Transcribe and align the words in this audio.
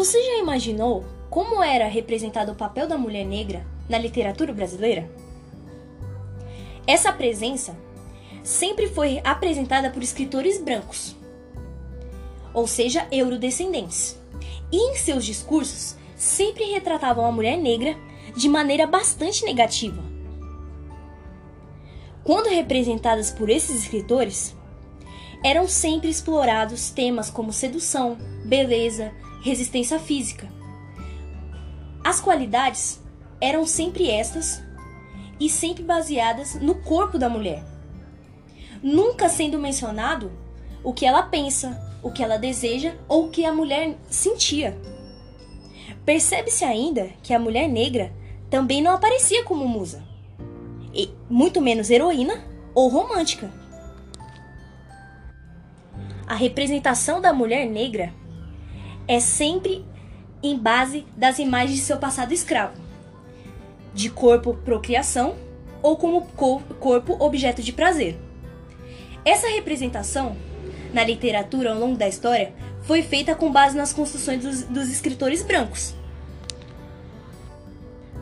Você 0.00 0.18
já 0.22 0.38
imaginou 0.38 1.04
como 1.28 1.62
era 1.62 1.86
representado 1.86 2.52
o 2.52 2.54
papel 2.54 2.88
da 2.88 2.96
mulher 2.96 3.22
negra 3.22 3.66
na 3.86 3.98
literatura 3.98 4.50
brasileira? 4.50 5.10
Essa 6.86 7.12
presença 7.12 7.76
sempre 8.42 8.88
foi 8.88 9.20
apresentada 9.22 9.90
por 9.90 10.02
escritores 10.02 10.58
brancos, 10.58 11.14
ou 12.54 12.66
seja, 12.66 13.06
eurodescendentes, 13.12 14.18
e 14.72 14.78
em 14.78 14.96
seus 14.96 15.22
discursos 15.22 15.96
sempre 16.16 16.64
retratavam 16.64 17.26
a 17.26 17.30
mulher 17.30 17.58
negra 17.58 17.94
de 18.34 18.48
maneira 18.48 18.86
bastante 18.86 19.44
negativa. 19.44 20.02
Quando 22.24 22.48
representadas 22.48 23.30
por 23.30 23.50
esses 23.50 23.82
escritores, 23.82 24.56
eram 25.44 25.68
sempre 25.68 26.08
explorados 26.08 26.88
temas 26.88 27.28
como 27.28 27.52
sedução, 27.52 28.16
beleza, 28.46 29.12
resistência 29.42 29.98
física. 29.98 30.48
As 32.04 32.20
qualidades 32.20 33.00
eram 33.40 33.66
sempre 33.66 34.10
estas 34.10 34.62
e 35.38 35.48
sempre 35.48 35.82
baseadas 35.82 36.54
no 36.56 36.74
corpo 36.76 37.18
da 37.18 37.28
mulher. 37.28 37.64
Nunca 38.82 39.28
sendo 39.28 39.58
mencionado 39.58 40.30
o 40.82 40.92
que 40.92 41.04
ela 41.04 41.22
pensa, 41.22 41.78
o 42.02 42.10
que 42.10 42.22
ela 42.22 42.38
deseja 42.38 42.94
ou 43.08 43.26
o 43.26 43.30
que 43.30 43.44
a 43.44 43.52
mulher 43.52 43.96
sentia. 44.08 44.76
Percebe-se 46.04 46.64
ainda 46.64 47.10
que 47.22 47.34
a 47.34 47.38
mulher 47.38 47.68
negra 47.68 48.12
também 48.48 48.82
não 48.82 48.92
aparecia 48.92 49.44
como 49.44 49.68
musa, 49.68 50.02
e 50.92 51.10
muito 51.28 51.60
menos 51.60 51.90
heroína 51.90 52.42
ou 52.74 52.88
romântica. 52.88 53.50
A 56.26 56.34
representação 56.34 57.20
da 57.20 57.32
mulher 57.32 57.66
negra 57.66 58.12
é 59.10 59.18
sempre 59.18 59.84
em 60.40 60.56
base 60.56 61.04
das 61.16 61.40
imagens 61.40 61.80
de 61.80 61.84
seu 61.84 61.96
passado 61.96 62.32
escravo, 62.32 62.80
de 63.92 64.08
corpo 64.08 64.54
procriação 64.64 65.34
ou 65.82 65.96
como 65.96 66.22
corpo 66.78 67.16
objeto 67.18 67.60
de 67.60 67.72
prazer. 67.72 68.16
Essa 69.24 69.48
representação 69.48 70.36
na 70.94 71.02
literatura 71.02 71.72
ao 71.72 71.78
longo 71.80 71.96
da 71.96 72.06
história 72.06 72.52
foi 72.82 73.02
feita 73.02 73.34
com 73.34 73.50
base 73.50 73.76
nas 73.76 73.92
construções 73.92 74.44
dos, 74.44 74.62
dos 74.62 74.88
escritores 74.88 75.42
brancos, 75.42 75.92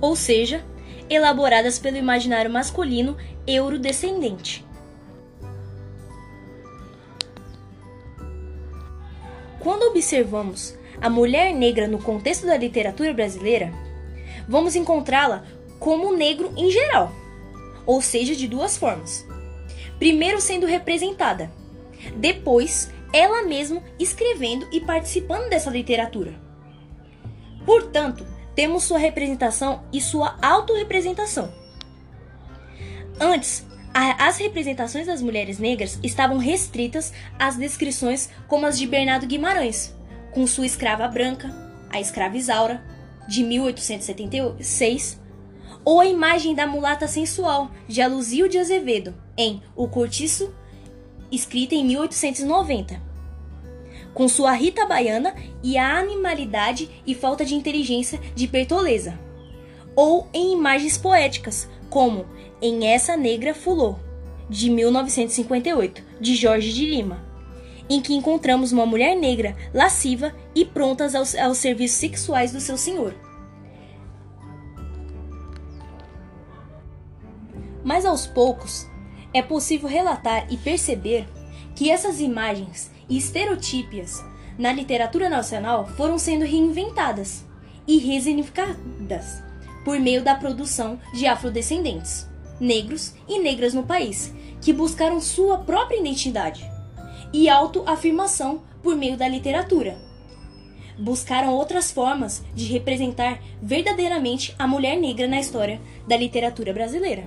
ou 0.00 0.16
seja, 0.16 0.64
elaboradas 1.08 1.78
pelo 1.78 1.96
imaginário 1.96 2.50
masculino 2.50 3.16
eurodescendente. 3.46 4.66
Quando 9.62 9.84
observamos 9.84 10.76
a 11.00 11.08
mulher 11.08 11.54
negra 11.54 11.86
no 11.86 11.98
contexto 11.98 12.46
da 12.46 12.56
literatura 12.56 13.12
brasileira, 13.14 13.72
vamos 14.48 14.74
encontrá-la 14.74 15.44
como 15.78 16.16
negro 16.16 16.52
em 16.56 16.68
geral, 16.68 17.12
ou 17.86 18.02
seja, 18.02 18.34
de 18.34 18.48
duas 18.48 18.76
formas. 18.76 19.24
Primeiro 20.00 20.40
sendo 20.40 20.66
representada, 20.66 21.50
depois 22.16 22.90
ela 23.12 23.44
mesma 23.44 23.82
escrevendo 24.00 24.66
e 24.72 24.80
participando 24.80 25.48
dessa 25.48 25.70
literatura. 25.70 26.34
Portanto, 27.64 28.26
temos 28.56 28.82
sua 28.82 28.98
representação 28.98 29.84
e 29.92 30.00
sua 30.00 30.36
autorrepresentação. 30.42 31.52
Antes, 33.20 33.64
as 33.94 34.38
representações 34.38 35.06
das 35.06 35.20
mulheres 35.20 35.58
negras 35.58 35.98
estavam 36.02 36.38
restritas 36.38 37.12
às 37.38 37.56
descrições 37.56 38.30
como 38.48 38.66
as 38.66 38.78
de 38.78 38.86
Bernardo 38.86 39.26
Guimarães, 39.26 39.94
com 40.30 40.46
sua 40.46 40.66
escrava 40.66 41.06
branca, 41.08 41.54
a 41.90 42.00
escrava 42.00 42.36
Isaura, 42.36 42.82
de 43.28 43.44
1876, 43.44 45.20
ou 45.84 46.00
a 46.00 46.06
imagem 46.06 46.54
da 46.54 46.66
mulata 46.66 47.06
sensual, 47.06 47.70
de 47.86 48.00
Aluzio 48.00 48.48
de 48.48 48.58
Azevedo, 48.58 49.14
em 49.36 49.62
O 49.76 49.88
Cortiço, 49.88 50.54
escrita 51.30 51.74
em 51.74 51.84
1890. 51.84 53.00
Com 54.14 54.28
sua 54.28 54.52
Rita 54.52 54.86
Baiana 54.86 55.34
e 55.62 55.78
a 55.78 55.98
animalidade 55.98 56.88
e 57.06 57.14
falta 57.14 57.44
de 57.44 57.54
inteligência 57.54 58.20
de 58.34 58.46
Bertoleza. 58.46 59.18
Ou 59.96 60.28
em 60.32 60.52
imagens 60.52 60.98
poéticas, 60.98 61.68
como 61.92 62.24
Em 62.62 62.86
Essa 62.86 63.18
Negra 63.18 63.52
Fulô, 63.54 63.96
de 64.48 64.70
1958, 64.70 66.02
de 66.18 66.34
Jorge 66.34 66.72
de 66.72 66.86
Lima, 66.86 67.22
em 67.86 68.00
que 68.00 68.14
encontramos 68.14 68.72
uma 68.72 68.86
mulher 68.86 69.14
negra, 69.14 69.54
lasciva 69.74 70.34
e 70.54 70.64
prontas 70.64 71.14
aos, 71.14 71.34
aos 71.34 71.58
serviços 71.58 71.98
sexuais 71.98 72.50
do 72.50 72.60
seu 72.60 72.78
senhor. 72.78 73.14
Mas 77.84 78.06
aos 78.06 78.26
poucos, 78.26 78.88
é 79.34 79.42
possível 79.42 79.86
relatar 79.86 80.46
e 80.50 80.56
perceber 80.56 81.28
que 81.76 81.90
essas 81.90 82.22
imagens 82.22 82.90
e 83.06 83.18
estereotípias 83.18 84.24
na 84.58 84.72
literatura 84.72 85.28
nacional 85.28 85.86
foram 85.88 86.16
sendo 86.16 86.46
reinventadas 86.46 87.44
e 87.86 87.98
resignificadas 87.98 89.51
por 89.84 89.98
meio 89.98 90.22
da 90.22 90.34
produção 90.34 90.98
de 91.14 91.26
afrodescendentes, 91.26 92.28
negros 92.60 93.14
e 93.28 93.38
negras 93.38 93.74
no 93.74 93.82
país, 93.82 94.32
que 94.60 94.72
buscaram 94.72 95.20
sua 95.20 95.58
própria 95.58 95.98
identidade 95.98 96.64
e 97.32 97.48
autoafirmação 97.48 98.62
por 98.82 98.96
meio 98.96 99.16
da 99.16 99.26
literatura. 99.26 99.96
Buscaram 100.98 101.54
outras 101.54 101.90
formas 101.90 102.44
de 102.54 102.66
representar 102.66 103.40
verdadeiramente 103.60 104.54
a 104.58 104.66
mulher 104.66 104.96
negra 104.96 105.26
na 105.26 105.40
história 105.40 105.80
da 106.06 106.16
literatura 106.16 106.72
brasileira. 106.72 107.24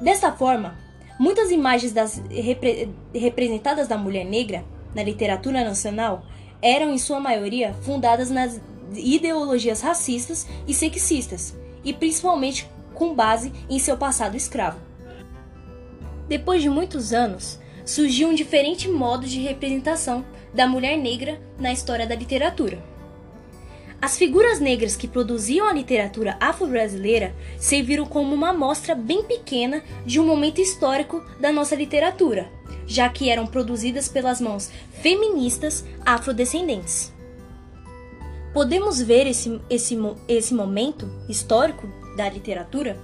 Desta 0.00 0.32
forma, 0.32 0.78
muitas 1.18 1.50
imagens 1.50 1.92
das 1.92 2.22
repre, 2.30 2.88
representadas 3.14 3.88
da 3.88 3.98
mulher 3.98 4.24
negra 4.24 4.64
na 4.94 5.02
literatura 5.02 5.64
nacional 5.64 6.24
eram, 6.60 6.90
em 6.90 6.98
sua 6.98 7.18
maioria, 7.18 7.74
fundadas 7.82 8.30
nas 8.30 8.60
ideologias 8.96 9.80
racistas 9.80 10.46
e 10.66 10.74
sexistas, 10.74 11.54
e 11.84 11.92
principalmente 11.92 12.68
com 12.94 13.14
base 13.14 13.52
em 13.68 13.78
seu 13.78 13.96
passado 13.96 14.36
escravo. 14.36 14.78
Depois 16.28 16.62
de 16.62 16.68
muitos 16.68 17.12
anos, 17.12 17.58
surgiu 17.84 18.28
um 18.28 18.34
diferente 18.34 18.88
modo 18.88 19.26
de 19.26 19.40
representação 19.40 20.24
da 20.54 20.66
mulher 20.66 20.96
negra 20.96 21.40
na 21.58 21.72
história 21.72 22.06
da 22.06 22.14
literatura. 22.14 22.82
As 24.00 24.18
figuras 24.18 24.58
negras 24.58 24.96
que 24.96 25.06
produziam 25.06 25.68
a 25.68 25.72
literatura 25.72 26.36
afro-brasileira 26.40 27.34
serviram 27.56 28.04
como 28.04 28.34
uma 28.34 28.50
amostra 28.50 28.96
bem 28.96 29.22
pequena 29.22 29.82
de 30.04 30.18
um 30.18 30.26
momento 30.26 30.60
histórico 30.60 31.24
da 31.38 31.52
nossa 31.52 31.76
literatura, 31.76 32.50
já 32.84 33.08
que 33.08 33.30
eram 33.30 33.46
produzidas 33.46 34.08
pelas 34.08 34.40
mãos 34.40 34.70
feministas 35.02 35.84
afrodescendentes. 36.04 37.11
Podemos 38.52 39.00
ver 39.00 39.26
esse, 39.26 39.60
esse, 39.70 39.98
esse 40.28 40.54
momento 40.54 41.10
histórico 41.28 41.88
da 42.16 42.28
literatura 42.28 42.98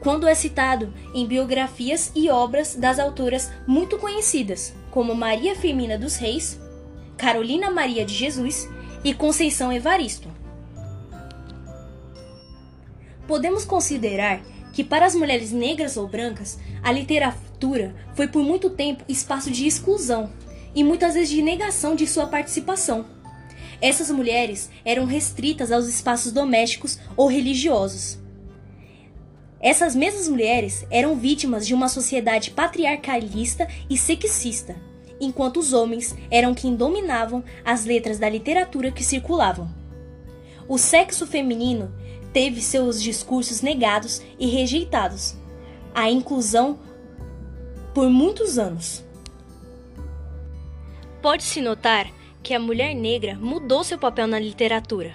quando 0.00 0.28
é 0.28 0.34
citado 0.34 0.94
em 1.12 1.26
biografias 1.26 2.12
e 2.14 2.30
obras 2.30 2.76
das 2.76 3.00
autoras 3.00 3.50
muito 3.66 3.98
conhecidas, 3.98 4.72
como 4.90 5.14
Maria 5.14 5.56
Firmina 5.56 5.98
dos 5.98 6.16
Reis, 6.16 6.60
Carolina 7.16 7.70
Maria 7.70 8.04
de 8.04 8.14
Jesus 8.14 8.68
e 9.02 9.12
Conceição 9.12 9.72
Evaristo. 9.72 10.28
Podemos 13.26 13.64
considerar 13.64 14.40
que 14.72 14.84
para 14.84 15.04
as 15.04 15.14
mulheres 15.14 15.50
negras 15.50 15.96
ou 15.96 16.06
brancas, 16.06 16.58
a 16.82 16.92
literatura 16.92 17.94
foi 18.14 18.28
por 18.28 18.44
muito 18.44 18.70
tempo 18.70 19.02
espaço 19.08 19.50
de 19.50 19.66
exclusão 19.66 20.32
e 20.74 20.84
muitas 20.84 21.14
vezes 21.14 21.30
de 21.30 21.42
negação 21.42 21.96
de 21.96 22.06
sua 22.06 22.28
participação. 22.28 23.17
Essas 23.80 24.10
mulheres 24.10 24.70
eram 24.84 25.04
restritas 25.04 25.70
aos 25.70 25.86
espaços 25.86 26.32
domésticos 26.32 26.98
ou 27.16 27.28
religiosos. 27.28 28.18
Essas 29.60 29.94
mesmas 29.94 30.28
mulheres 30.28 30.86
eram 30.90 31.16
vítimas 31.16 31.66
de 31.66 31.74
uma 31.74 31.88
sociedade 31.88 32.50
patriarcalista 32.50 33.68
e 33.88 33.96
sexista 33.96 34.76
enquanto 35.20 35.58
os 35.58 35.72
homens 35.72 36.16
eram 36.30 36.54
quem 36.54 36.74
dominavam 36.74 37.42
as 37.64 37.84
letras 37.84 38.18
da 38.18 38.28
literatura 38.28 38.90
que 38.90 39.04
circulavam. 39.04 39.68
O 40.68 40.78
sexo 40.78 41.26
feminino 41.26 41.92
teve 42.32 42.60
seus 42.60 43.02
discursos 43.02 43.62
negados 43.62 44.22
e 44.38 44.46
rejeitados, 44.46 45.34
a 45.94 46.10
inclusão 46.10 46.78
por 47.94 48.08
muitos 48.08 48.58
anos. 48.58 49.04
Pode-se 51.22 51.60
notar 51.60 52.10
que 52.48 52.54
a 52.54 52.58
mulher 52.58 52.94
negra 52.94 53.34
mudou 53.34 53.84
seu 53.84 53.98
papel 53.98 54.26
na 54.26 54.38
literatura, 54.38 55.14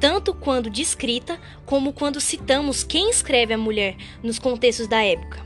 tanto 0.00 0.34
quando 0.34 0.68
descrita 0.68 1.38
como 1.64 1.92
quando 1.92 2.20
citamos 2.20 2.82
quem 2.82 3.10
escreve 3.10 3.54
a 3.54 3.56
mulher 3.56 3.96
nos 4.24 4.40
contextos 4.40 4.88
da 4.88 5.00
época. 5.00 5.40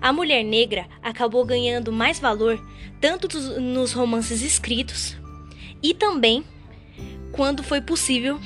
A 0.00 0.10
mulher 0.10 0.42
negra 0.42 0.88
acabou 1.02 1.44
ganhando 1.44 1.92
mais 1.92 2.18
valor 2.18 2.58
tanto 3.02 3.28
nos 3.60 3.92
romances 3.92 4.40
escritos 4.40 5.14
e 5.82 5.92
também 5.92 6.42
quando 7.30 7.62
foi 7.62 7.82
possível 7.82 8.40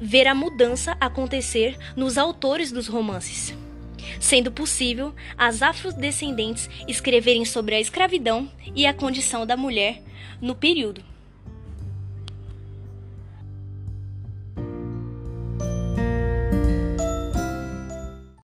ver 0.00 0.28
a 0.28 0.36
mudança 0.36 0.96
acontecer 1.00 1.76
nos 1.96 2.16
autores 2.16 2.70
dos 2.70 2.86
romances, 2.86 3.52
sendo 4.20 4.50
possível 4.50 5.14
as 5.36 5.62
afrodescendentes 5.62 6.68
escreverem 6.88 7.44
sobre 7.44 7.74
a 7.74 7.80
escravidão 7.80 8.50
e 8.74 8.86
a 8.86 8.94
condição 8.94 9.46
da 9.46 9.56
mulher 9.56 10.02
no 10.40 10.54
período. 10.54 11.11